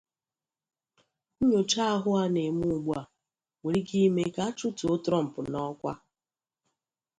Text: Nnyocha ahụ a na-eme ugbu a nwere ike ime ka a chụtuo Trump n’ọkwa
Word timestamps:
Nnyocha 1.39 1.81
ahụ 1.93 2.09
a 2.21 2.23
na-eme 2.33 2.63
ugbu 2.75 2.91
a 3.01 3.03
nwere 3.59 3.79
ike 3.81 3.97
ime 4.07 4.23
ka 4.35 4.41
a 4.47 4.55
chụtuo 4.57 4.95
Trump 5.05 5.33
n’ọkwa 5.51 5.93